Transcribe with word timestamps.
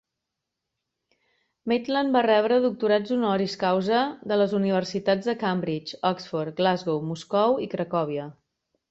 Maitland 1.71 2.15
va 2.17 2.23
rebre 2.25 2.55
doctorats 2.63 3.11
honoris 3.15 3.53
causa 3.63 3.99
de 4.31 4.37
les 4.43 4.55
universitats 4.59 5.29
de 5.31 5.35
Cambridge, 5.43 5.93
Oxford, 6.13 6.55
Glasgow, 6.63 6.97
Moscou 7.11 7.55
i 7.67 7.69
Cracòvia. 7.75 8.27